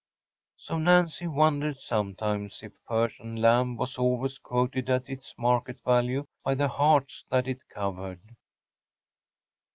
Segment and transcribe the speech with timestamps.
[0.57, 6.55] So, Nancy wondered sometimes if Persian lamb was always quoted at its market value by
[6.55, 8.35] the hearts that it covered.